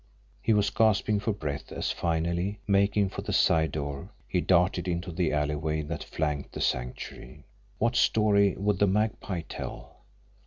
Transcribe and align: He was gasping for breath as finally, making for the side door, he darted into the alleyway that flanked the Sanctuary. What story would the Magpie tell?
He 0.41 0.51
was 0.51 0.71
gasping 0.71 1.19
for 1.19 1.31
breath 1.31 1.71
as 1.71 1.91
finally, 1.91 2.59
making 2.67 3.09
for 3.09 3.21
the 3.21 3.31
side 3.31 3.73
door, 3.73 4.09
he 4.27 4.41
darted 4.41 4.87
into 4.87 5.11
the 5.11 5.31
alleyway 5.31 5.83
that 5.83 6.03
flanked 6.05 6.53
the 6.53 6.59
Sanctuary. 6.61 7.45
What 7.77 7.95
story 7.95 8.55
would 8.57 8.79
the 8.79 8.87
Magpie 8.87 9.41
tell? 9.47 9.99